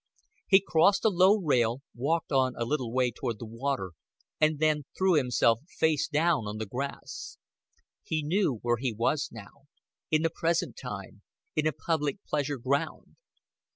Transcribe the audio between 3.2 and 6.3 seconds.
the water, and then threw himself face